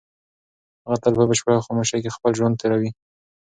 [0.83, 2.91] هغه تل په بشپړه خاموشۍ کې خپل ژوند تېروي.